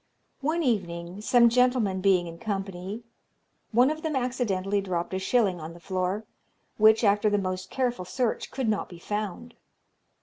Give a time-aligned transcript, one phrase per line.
[0.39, 3.03] "One evening, some gentlemen being in company,
[3.71, 6.25] one of them accidentally dropped a shilling on the floor,
[6.77, 9.53] which, after the most careful search, could not be found.